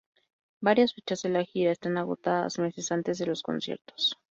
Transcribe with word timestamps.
Varias 0.61 0.95
fechas 0.95 1.21
de 1.21 1.29
la 1.29 1.43
gira 1.45 1.69
están 1.71 1.95
agotadas 1.95 2.57
meses 2.57 2.91
antes 2.91 3.19
de 3.19 3.27
los 3.27 3.43
conciertos. 3.43 4.17